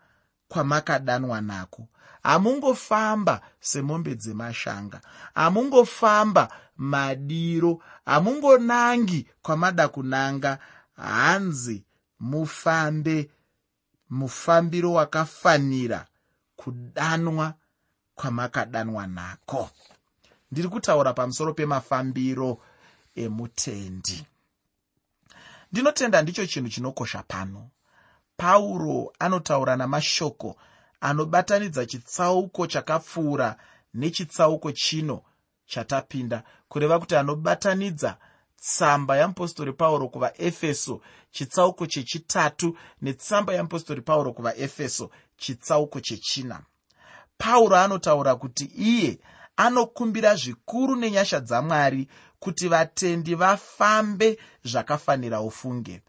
kwamakadanwa 0.48 1.40
nako. 1.40 1.88
Hamungofamba 2.22 3.40
semombe 3.60 4.14
dzemashanga 4.14 5.00
hamungofamba 5.34 6.48
madiro 6.76 7.82
hamungonangi 8.04 9.26
kwamada 9.42 9.88
kunanga 9.88 10.58
hanzi 10.96 11.84
mufambe 12.20 13.30
mufambiro 14.10 14.92
wakafanira 14.92 16.06
kudanwa 16.56 17.54
kwamakadanwa 18.14 19.06
nako. 19.06 19.70
Ndiri 20.52 20.68
kutaura 20.68 21.12
pamusoro 21.12 21.52
pemafambiro 21.54 22.58
emutendi. 23.14 24.26
Ndinotenda 25.72 26.22
ndicho 26.22 26.46
chinhu 26.46 26.68
chinokosha 26.68 27.22
pano. 27.22 27.68
Pauro 28.36 29.12
anotaura 29.18 29.76
namashoko 29.76 30.56
anobatanidza 31.00 31.86
chitsauko 31.86 32.66
chakapfuura 32.66 33.56
nechitsauko 33.94 34.72
chino 34.72 35.22
chatapinda 35.66 36.42
kureva 36.68 36.98
kuti 36.98 37.16
anobatanidza 37.16 38.16
tsamba 38.60 39.16
yeapostori 39.16 39.72
pauro 39.72 40.08
kuvaefeso 40.08 41.00
chitsauko 41.30 41.86
chechitatu 41.86 42.76
netsamba 43.02 43.52
yeapostori 43.52 44.02
pauro 44.02 44.32
kuvaefeso 44.32 45.10
chitsauko 45.36 46.00
chechina. 46.00 46.60
Pauro 47.38 47.76
anotaura 47.76 48.36
kuti 48.36 48.64
iye 48.64 49.18
anokumbira 49.56 50.34
zvikuru 50.34 50.96
nenyasha 50.96 51.40
dzamwari 51.40 52.08
kuti 52.38 52.68
vatendi 52.68 53.34
vafambe 53.34 54.38
zvakafanira 54.64 55.40
ufunge. 55.40 56.02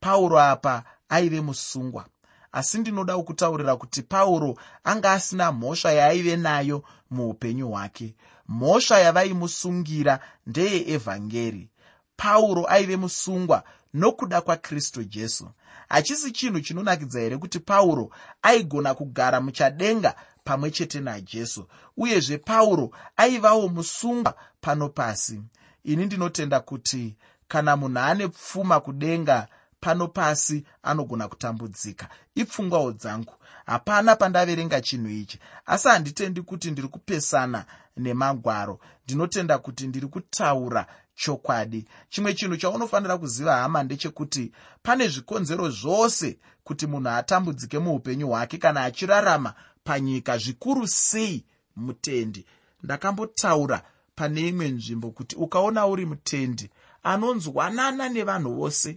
Pauro 0.00 0.40
apa 0.40 0.84
aive 1.08 1.40
musungwa. 1.40 2.06
Asi 2.52 2.78
ndinoda 2.78 3.16
kukutaurira 3.16 3.76
kuti 3.76 4.02
pauro 4.02 4.58
anga 4.84 5.12
asina 5.12 5.52
mhosva 5.52 5.92
yaaive 5.92 6.36
nayo 6.36 6.82
muupenyu 7.10 7.68
hwake. 7.68 8.14
Mhosva 8.48 8.98
yavaimusungira 8.98 10.20
ndeyeevhangeri 10.46 11.70
pauro 12.16 12.66
aive 12.68 12.96
musungwa 12.96 13.62
nokuda 13.94 14.40
kwakristu 14.40 15.04
jesu. 15.04 15.48
Hachisi 15.88 16.30
chinhu 16.32 16.60
chinonakidza 16.60 17.20
here 17.20 17.36
kuti 17.38 17.58
pauro 17.60 18.10
aigona 18.42 18.94
kugara 18.94 19.40
muchadenga 19.40 20.14
pamwe 20.44 20.70
chete 20.70 21.00
najesu 21.00 21.66
uyezve 21.96 22.38
pauro 22.38 22.90
aivawo 23.16 23.68
musungwa 23.68 24.34
pano 24.60 24.88
pasi? 24.88 25.42
Ini 25.84 26.06
ndinotenda 26.06 26.60
kuti 26.60 27.16
kana 27.48 27.76
munhu 27.76 27.98
ane 27.98 28.28
pfuma 28.28 28.80
kudenga 28.80 29.48
pano 29.80 30.08
pasi 30.08 30.64
anogona 30.82 31.28
kutambudzika. 31.28 32.08
Ipfungwawo 32.34 32.92
dzangu. 32.92 33.32
Hapana 33.66 34.16
pandaverenga 34.16 34.80
chinhu 34.80 35.08
ichi. 35.08 35.38
Asi 35.66 35.88
handitendi 35.88 36.42
kuti 36.42 36.70
ndiri 36.70 36.88
kupesana 36.88 37.64
nemagwaro. 37.96 38.80
Ndinotenda 39.04 39.58
kuti 39.58 39.86
ndiri 39.86 40.06
kutaura 40.06 40.86
chokwadi. 41.16 41.84
Chimwe 42.08 42.34
chinhu 42.34 42.56
chaunofanira 42.56 43.18
kuziva 43.18 43.56
hama 43.56 43.82
ndechekuti 43.82 44.52
pane 44.82 45.08
zvikonzero 45.08 45.70
zvose 45.70 46.38
kuti 46.64 46.86
munhu 46.86 47.08
atambudzike 47.08 47.78
muupenyu 47.78 48.28
hwake 48.28 48.58
kana 48.58 48.84
achirarama 48.84 49.54
panyika 49.84 50.38
zvikuru 50.38 50.86
sei 50.86 51.44
mutendi. 51.76 52.46
Ndakambotaura 52.82 53.82
pane 54.14 54.48
imwe 54.48 54.68
nzvimbo 54.68 55.10
kuti 55.10 55.36
ukaona 55.36 55.86
uri 55.86 56.06
mutendi 56.06 56.70
anonzwanana 57.02 58.08
nevanhu 58.08 58.54
vose 58.54 58.96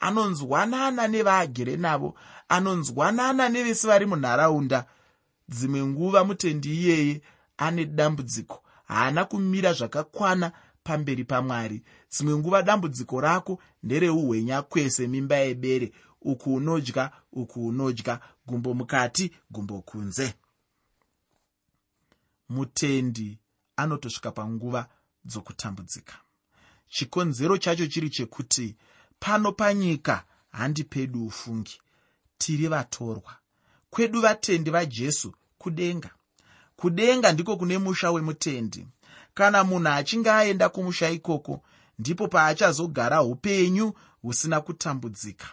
anonzwanana 0.00 1.08
nevaagere 1.08 1.76
navo 1.76 2.14
anonzwanana 2.48 3.48
nevese 3.48 3.86
vari 3.86 4.06
munharaunda. 4.06 4.84
Dzimwe 5.48 5.86
nguva 5.86 6.24
mutendi 6.24 6.68
iyeye 6.74 7.22
ane 7.56 7.84
dambudziko 7.84 8.62
haana 8.84 9.24
kumira 9.24 9.72
zvakakwana 9.72 10.52
pamberi 10.84 11.24
pamwari. 11.24 11.82
Dzimwe 12.10 12.36
nguva 12.36 12.62
dambudziko 12.62 13.20
rako 13.20 13.58
ndereuhwenya 13.82 14.62
kwese 14.62 15.06
mimba 15.06 15.36
yebere. 15.36 15.92
Uku 16.22 16.54
unodya 16.54 17.10
uku 17.32 17.66
unodya. 17.66 18.20
Gumbo 18.46 18.74
mukati 18.74 19.32
gumbo 19.50 19.80
kunze. 19.82 20.34
Mutendi 22.48 23.38
anotosvika 23.76 24.30
panguva 24.30 24.88
dzokutambudzika. 25.24 26.14
Chikonzero 26.88 27.58
chacho 27.58 27.86
chiri 27.86 28.10
chekuti 28.10 28.76
pano 29.20 29.52
panyika 29.52 30.24
handi 30.50 30.84
pedu 30.84 31.26
ufungi. 31.26 31.80
Tiri 32.38 32.68
vatorwa. 32.68 33.36
Kwedu 33.90 34.20
vatendi 34.20 34.70
vajesu 34.70 35.34
kudenga. 35.58 36.10
Kudenga 36.76 37.32
ndiko 37.32 37.56
kune 37.56 37.78
musha 37.78 38.10
wemutendi 38.10 38.86
kana 39.34 39.64
munhu 39.64 39.88
achinge 39.88 40.30
aenda 40.30 40.68
kumusha 40.68 41.10
ikoko 41.10 41.62
ndipo 41.98 42.28
paachazogara 42.28 43.22
upenyu 43.22 43.92
husina 44.22 44.60
kutambudzika. 44.60 45.46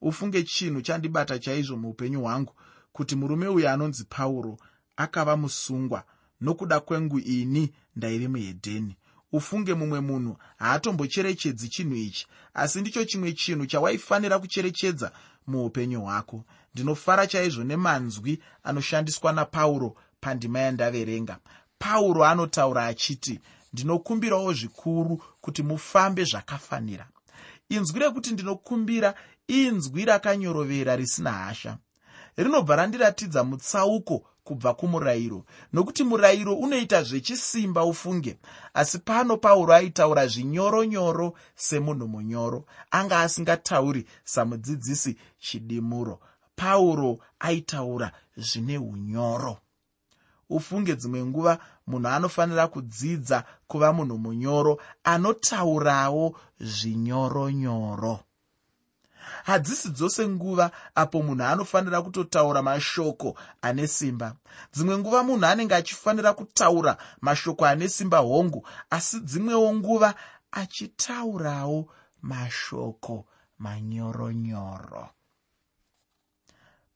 Ufunge 0.00 0.42
chinhu 0.42 0.82
chandibata 0.82 1.38
chaizvo 1.38 1.76
muupenyu 1.76 2.20
hwangu 2.20 2.52
kuti 2.92 3.16
murume 3.16 3.48
uyu 3.48 3.68
anonzi 3.68 4.04
pauro 4.04 4.56
akava 4.96 5.36
musungwa 5.36 6.04
nokuda 6.40 6.80
kwengu 6.80 7.18
ini 7.18 7.72
ndaive 7.96 8.28
muhedheni. 8.28 8.96
Ufunge 9.32 9.74
mumwe 9.74 10.00
munhu 10.00 10.36
haatombocherechedzi 10.58 11.68
chinhu 11.68 11.94
ichi 11.96 12.26
asi 12.54 12.80
ndicho 12.80 13.04
chimwe 13.04 13.32
chinhu 13.32 13.66
chawaifanira 13.66 14.38
kucherechedza 14.38 15.12
muupenyu 15.46 16.00
hwako. 16.00 16.44
Ndinofara 16.74 17.26
chaizvo 17.26 17.64
nemanzwi 17.64 18.42
anoshandiswa 18.64 19.32
napauro 19.32 19.96
pandima 20.20 20.58
yandaverenga 20.58 21.38
pauro 21.84 22.24
anotaura 22.24 22.86
achiti 22.86 23.40
ndinokumbirawo 23.72 24.52
zvikuru 24.52 25.22
kuti 25.40 25.62
mufambe 25.62 26.24
zvakafanira. 26.24 27.06
Inzwi 27.68 28.00
rekuti 28.00 28.32
ndinokumbira 28.32 29.14
inzwi 29.46 30.04
rakanyorovera 30.04 30.96
risina 30.96 31.32
hasha. 31.32 31.76
Rinobva 32.36 32.76
randiratidza 32.76 33.44
mutsauko 33.44 34.26
kubva 34.44 34.74
kumurayiro 34.74 35.44
nokuti 35.72 36.04
murayiro 36.04 36.54
unoita 36.54 37.02
zvechisimba 37.02 37.84
ufunge. 37.84 38.38
Asi 38.74 38.98
pano 38.98 39.36
pauro 39.36 39.74
aitaura 39.74 40.26
zvinyoronyoro 40.26 41.34
semunhu 41.56 42.08
munyoro 42.08 42.64
anga 42.90 43.20
asingatauri 43.20 44.06
samudzidzisi 44.24 45.16
chidimuro. 45.38 46.20
Pauro 46.56 47.18
aitaura 47.38 48.12
zvine 48.36 48.78
unyoro 48.78 49.58
ufunge 50.50 50.96
dzimwe 50.96 51.24
nguva 51.24 51.58
munhu 51.86 52.08
anofanira 52.08 52.68
kudzidza 52.68 53.44
kuva 53.66 53.92
munhu 53.92 54.18
munyoro 54.18 54.80
anotaurawo 55.04 56.36
zvinyoronyoro. 56.60 58.20
Hadzisi 59.44 59.88
dzose 59.88 60.28
nguva 60.28 60.70
apo 60.94 61.22
munhu 61.22 61.44
anofanira 61.44 62.02
kutotaura 62.02 62.62
mashoko 62.62 63.36
ane 63.62 63.86
simba. 63.86 64.36
Dzimwe 64.72 64.98
nguva 64.98 65.22
munhu 65.22 65.46
anenge 65.46 65.74
achifanira 65.74 66.32
kutaura 66.32 66.96
mashoko 67.20 67.66
ane 67.66 67.88
simba 67.88 68.18
hongu 68.18 68.66
asi 68.90 69.20
dzimwewo 69.20 69.74
nguva 69.74 70.14
achitaurawo 70.52 71.88
mashoko 72.22 73.26
manyoronyoro. 73.58 75.08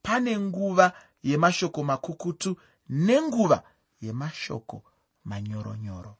Pane 0.01 0.39
nguva 0.39 0.93
yemashoko 1.23 1.83
makukutu 1.83 2.57
nenguva 2.89 3.63
yemashoko 4.01 4.83
manyoronyoro. 5.25 6.17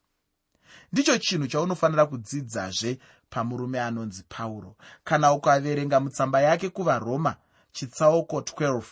Ndicho 0.91 1.17
chinhu 1.17 1.47
chaunofanira 1.47 2.05
kudzidzazve 2.05 2.99
pamurume 3.29 3.81
anonzi 3.81 4.23
pauro. 4.29 4.75
Kana 5.03 5.33
ukaverenga 5.33 5.99
mutsamba 5.99 6.41
yake 6.41 6.69
kuvaroma 6.69 7.35
chitsauko 7.71 8.39
12 8.39 8.83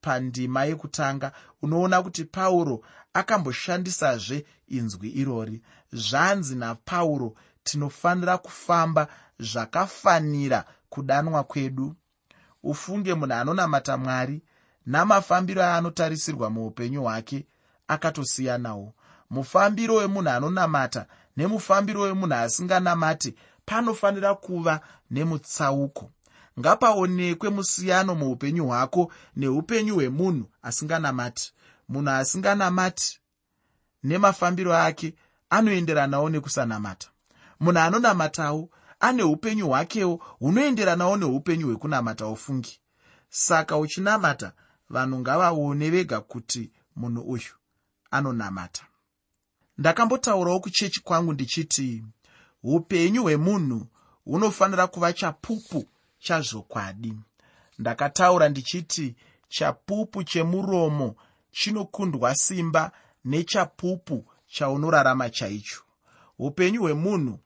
pandima 0.00 0.64
yekutanga 0.64 1.32
unoona 1.62 2.02
kuti 2.02 2.24
pauro 2.24 2.84
akamboshandisazve 3.12 4.46
inzwi 4.68 5.08
irori. 5.08 5.62
Zvanzi 5.92 6.54
napauro 6.56 7.34
tinofanira 7.64 8.38
kufamba 8.38 9.08
zvakafanira 9.38 10.64
kudanwa 10.88 11.44
kwedu. 11.44 11.94
Ufunge 12.62 13.14
munhu 13.14 13.34
anonamata 13.34 13.96
mwari 13.96 14.42
namafambiro 14.86 15.62
aanotarisirwa 15.62 16.50
muupenyu 16.50 17.02
hwake 17.02 17.46
akatosiyanawo. 17.88 18.94
Mufambiro 19.30 19.94
wemunhu 19.94 20.30
anonamata 20.30 21.06
nemufambiro 21.36 22.00
wemunhu 22.00 22.34
asinganamati 22.34 23.34
panofanira 23.64 24.34
kuva 24.34 24.80
nemutsauko. 25.10 26.10
Ngapaonekwe 26.60 27.48
musiyano 27.50 28.14
muupenyu 28.14 28.66
hwako 28.66 29.12
neupenyu 29.36 29.94
hwemunhu 29.94 30.46
asinganamati. 30.62 31.52
Munhu 31.88 32.10
asinganamati 32.10 33.20
nemafambiro 34.04 34.76
ake 34.76 35.14
anoenderanawo 35.50 36.30
nekusanamata. 36.30 37.08
Munhu 37.60 37.78
anonamatawo 37.80 38.70
ane 39.00 39.22
upenyu 39.22 39.66
hwakewo 39.68 40.14
hunoenderanawo 40.38 41.16
neupenyu 41.16 41.66
hwekunamata 41.66 42.26
ufungi. 42.26 42.80
Saka 43.28 43.76
uchinamata 43.78 44.52
vanhu 44.90 45.18
ngavaone 45.18 45.90
vega 45.90 46.20
kuti 46.20 46.70
munhu 46.96 47.20
uyu 47.22 47.54
anonamata. 48.10 48.86
Ndakambotaurawo 49.78 50.60
kuchechi 50.60 51.00
kwangu 51.00 51.32
ndichiti 51.32 52.04
upenyu 52.62 53.22
hwemunhu 53.22 53.86
hunofanira 54.24 54.86
kuva 54.86 55.12
chapupu 55.12 55.84
chazvokwadi 56.18 57.14
ndakataura 57.78 58.48
ndichiti 58.48 59.16
chapupu 59.48 60.24
chemuromo 60.24 61.16
chinokundwa 61.50 62.34
simba 62.34 62.92
nechapupu 63.24 64.24
chaunorarama 64.46 65.30
chaicho. 65.30 65.82
Upenyu 66.38 66.80
hwemunhu 66.80 67.38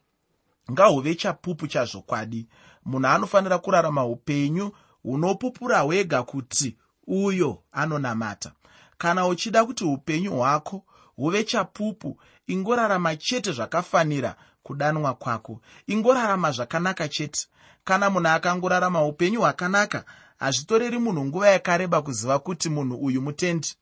ngahuve 0.72 1.14
chapupu 1.14 1.66
chazvokwadi 1.66 2.48
munhu 2.85 3.07
anofanira 3.09 3.59
kurarama 3.59 4.07
upenyu 4.07 4.72
hunopupura 5.03 5.81
hwega 5.81 6.22
kuti 6.22 6.76
uyo 7.06 7.62
anonamata. 7.72 8.52
Kana 8.98 9.26
uchida 9.26 9.64
kuti 9.64 9.84
upenyu 9.84 10.32
hwako 10.32 10.84
huve 11.16 11.44
chapupu 11.44 12.18
ingorarama 12.46 13.16
chete 13.16 13.52
zvakafanira 13.52 14.36
kudanwa 14.62 15.14
kwako. 15.14 15.60
Ingorarama 15.86 16.52
zvakanaka 16.52 17.08
chete. 17.08 17.46
Kana 17.84 18.10
munhu 18.10 18.28
akangorarama 18.28 19.04
upenyu 19.04 19.40
hwakanaka 19.40 20.04
hazvitoreri 20.38 20.98
munhu 20.98 21.24
nguva 21.24 21.48
yakareba 21.48 22.02
kuziva 22.02 22.38
kuti 22.38 22.68
munhu 22.68 22.96
uyu 22.96 23.22
mutendi. 23.22 23.74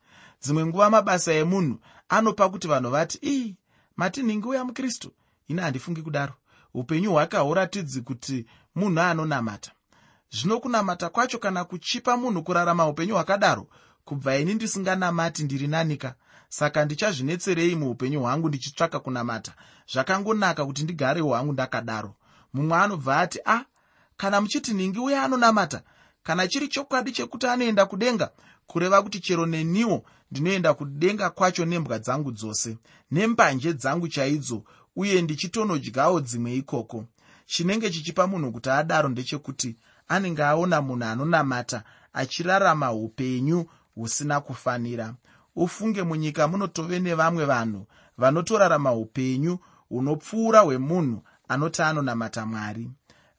Dzimwe 0.42 0.66
nguva 0.66 0.90
mabasa 0.90 1.32
emunhu 1.32 1.78
anopa 2.08 2.48
kuti 2.48 2.68
vanhu 2.68 2.90
vati 2.90 3.18
ii 3.24 3.56
matinhingi 3.96 4.48
uya 4.48 4.64
mukristu 4.64 5.12
ine 5.48 5.62
handifungi 5.62 6.02
kudaro. 6.02 6.34
Upenyu 6.74 7.12
hwake 7.12 7.36
hauratidzi 7.36 8.00
kuti 8.00 8.46
munhu 8.74 9.00
anonamata 9.00 9.70
zvino 10.30 10.60
kunamata 10.60 11.08
kwacho 11.08 11.38
kana 11.38 11.64
kuchipa 11.64 12.16
munhu 12.16 12.42
kurarama 12.42 12.88
upenyu 12.88 13.14
hwakadaro 13.14 13.66
kubva 14.08 14.36
ini 14.38 14.54
ndisinganamati 14.54 15.42
ndiri 15.42 15.66
nanika. 15.66 16.14
Saka 16.48 16.84
ndichazvinetserei 16.84 17.74
muupenyu 17.74 18.20
hwangu 18.20 18.48
ndichitsvaka 18.48 19.00
kunamata. 19.00 19.52
Zvakangonaka 19.92 20.66
kuti 20.66 20.82
ndigarewo 20.84 21.34
hangu 21.34 21.52
ndakadaro. 21.52 22.14
Mumwe 22.52 22.78
anobva 22.78 23.18
ati 23.20 23.38
a 23.44 23.54
ah, 23.54 23.64
kana 24.16 24.40
muchiti 24.40 24.74
nhingi 24.74 24.98
uye 24.98 25.18
anonamata? 25.18 25.82
Kana 26.22 26.48
chiri 26.48 26.68
chokwadi 26.68 27.12
chekuti 27.12 27.46
anoenda 27.46 27.86
kudenga? 27.86 28.30
Kureva 28.66 29.02
kuti 29.02 29.20
chero 29.20 29.46
neniwo 29.46 30.04
ndinoenda 30.30 30.74
kudenga 30.74 31.30
kwacho 31.30 31.64
nembwa 31.64 31.98
dzangu 31.98 32.32
dzose 32.32 32.78
nembanje 33.10 33.72
dzangu 33.72 34.08
chaidzo 34.08 34.64
uye 34.96 35.22
ndichitonodyawo 35.22 36.20
dzimwe 36.20 36.54
ikoko. 36.56 37.04
Chinenge 37.46 37.90
chichipa 37.90 38.26
munhu 38.26 38.52
kuti 38.52 38.70
adaro 38.70 39.08
ndechekuti 39.08 39.76
anenge 40.08 40.44
aona 40.44 40.82
munhu 40.82 41.04
anonamata 41.04 41.82
achirarama 42.12 42.92
upenyu 42.92 43.66
husina 43.94 44.40
kufanira. 44.40 45.14
Ufunge 45.56 46.02
munyika 46.02 46.48
munotove 46.48 46.98
nevamwe 47.00 47.44
vanhu 47.44 47.86
vanotorarama 48.18 48.92
upenyu 48.92 49.58
hunopfuura 49.88 50.60
hwemunhu 50.60 51.22
anoti 51.48 51.82
anonamata 51.82 52.46
mwari. 52.46 52.90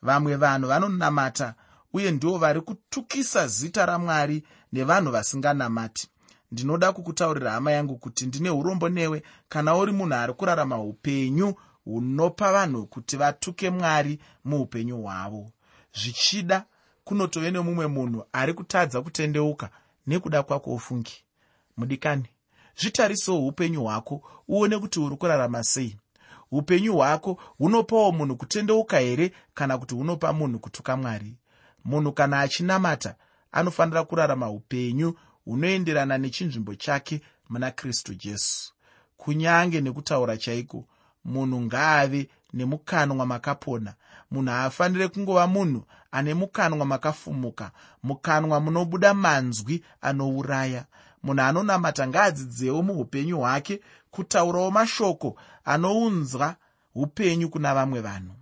Vamwe 0.01 0.35
vanhu 0.35 0.67
vanonamata 0.67 1.53
uye 1.93 2.11
ndivo 2.11 2.37
vari 2.37 2.61
kutukisa 2.61 3.47
zita 3.47 3.85
ramwari 3.85 4.43
nevanhu 4.73 5.11
vasinganamati. 5.11 6.09
Ndinoda 6.51 6.91
kukutaurira 6.91 7.51
hama 7.51 7.71
yangu 7.71 7.97
kuti 7.97 8.25
ndine 8.25 8.49
urombo 8.49 8.89
newe 8.89 9.23
kana 9.49 9.75
uri 9.75 9.91
munhu 9.91 10.15
ari 10.15 10.33
kurarama 10.33 10.81
upenyu 10.81 11.53
hunopa 11.85 12.51
vanhu 12.51 12.85
kuti 12.87 13.17
vatuke 13.17 13.69
mwari 13.69 14.19
muupenyu 14.45 15.01
hwavo 15.01 15.51
zvichida 15.93 16.65
kunotove 17.03 17.51
nemumwe 17.51 17.87
munhu 17.87 18.23
ari 18.33 18.53
kutadza 18.53 19.01
kutendeuka 19.01 19.69
nekuda 20.07 20.43
kwako 20.43 20.73
ufungi. 20.73 21.23
Mudikani 21.77 22.25
zvitarisewo 22.79 23.47
upenyu 23.47 23.83
hwako 23.83 24.21
uone 24.47 24.77
kuti 24.77 24.99
uri 24.99 25.15
kurarama 25.15 25.63
sei. 25.63 25.97
Upenyu 26.51 26.93
hwako 26.95 27.41
hunopawo 27.57 28.11
munhu 28.11 28.35
kutendeuka 28.35 28.99
here 28.99 29.31
kana 29.53 29.77
kuti 29.77 29.95
hunopa 29.95 30.33
munhu 30.33 30.59
kutuka 30.59 30.97
mwari? 30.97 31.35
Munhu 31.85 32.13
kana 32.13 32.39
achinamata 32.39 33.15
anofanira 33.51 34.03
kurarama 34.03 34.49
upenyu 34.49 35.13
hunoenderana 35.45 36.17
nechinzvimbo 36.17 36.75
chake 36.75 37.21
muna 37.49 37.71
kristu 37.71 38.13
jesu. 38.13 38.73
Kunyange 39.17 39.81
nekutaura 39.81 40.37
chaiko 40.37 40.85
munhu 41.25 41.61
ngaave 41.61 42.29
nemukanwa 42.53 43.25
makapona 43.25 43.93
munhu 44.31 44.51
haafaniri 44.51 45.09
kungova 45.09 45.47
munhu 45.47 45.85
ane 46.11 46.33
mukanwa 46.33 46.85
makafumuka 46.85 47.71
mukanwa 48.03 48.59
munobuda 48.59 49.13
manzwi 49.13 49.83
anouraya. 50.01 50.85
Munhu 51.23 51.41
anonamata 51.41 52.07
ngaadzidzewo 52.07 52.81
muupenyu 52.83 53.37
hwake 53.39 53.81
kutaurawo 54.11 54.71
mashoko 54.71 55.35
anounzwa 55.65 56.55
upenyu 56.95 57.49
kuna 57.49 57.73
vamwe 57.75 58.01
vanhu. 58.01 58.35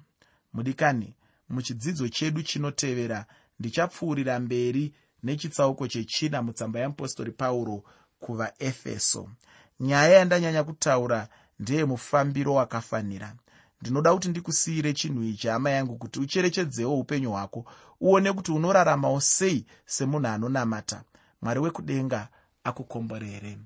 Mudikani 0.54 1.16
muchidzidzo 1.50 2.08
chedu 2.10 2.42
chinotevera 2.44 3.26
ndichapfuurira 3.60 4.40
mberi 4.40 4.94
nechitsauko 5.24 5.88
chechina 5.88 6.42
mutsamba 6.42 6.80
yeapostori 6.80 7.32
pauro 7.32 7.84
kuvaefeso. 8.20 9.30
Nyaya 9.80 10.18
yandanyanya 10.18 10.64
kutaura 10.64 11.28
ndeyemufambiro 11.60 12.54
wakafanira 12.54 13.34
ndinoda 13.82 14.14
kuti 14.14 14.30
ndikusiyire 14.30 14.94
chinhu 14.94 15.24
ichi 15.24 15.48
hama 15.48 15.70
yangu 15.70 15.96
kuti 15.98 16.20
ucherechedzewo 16.20 17.00
upenyu 17.00 17.32
hwako 17.32 17.66
uone 18.02 18.34
kuti 18.34 18.52
unoraramawo 18.52 19.20
sei 19.22 19.66
semunhu 19.86 20.28
anonamata. 20.28 21.04
Mwari 21.42 21.60
wekudenga 21.60 22.28
akukomborere 22.64 23.58